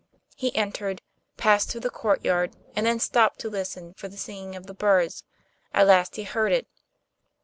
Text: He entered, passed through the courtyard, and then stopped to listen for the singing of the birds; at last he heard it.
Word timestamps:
He 0.35 0.55
entered, 0.55 0.99
passed 1.37 1.69
through 1.69 1.81
the 1.81 1.91
courtyard, 1.91 2.55
and 2.75 2.87
then 2.87 2.99
stopped 2.99 3.37
to 3.41 3.51
listen 3.51 3.93
for 3.93 4.07
the 4.07 4.17
singing 4.17 4.55
of 4.55 4.65
the 4.65 4.73
birds; 4.73 5.23
at 5.75 5.85
last 5.85 6.15
he 6.15 6.23
heard 6.23 6.51
it. 6.51 6.65